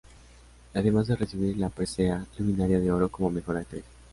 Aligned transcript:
Además 0.73 1.05
de 1.05 1.15
recibir 1.15 1.57
la 1.57 1.69
Presea 1.69 2.25
Luminaria 2.39 2.79
de 2.79 2.91
Oro 2.91 3.09
como 3.09 3.29
mejor 3.29 3.57
actriz. 3.57 3.83